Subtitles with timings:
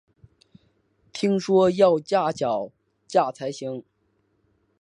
[1.13, 2.71] 听说要架脚
[3.07, 3.83] 架才行